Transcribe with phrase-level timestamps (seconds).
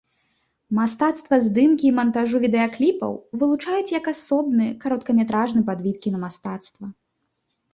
[0.77, 3.13] Мастацтва здымкі і мантажу відэакліпаў
[3.43, 6.85] вылучаюць як асобны кароткаметражны падвід кінамастацтва.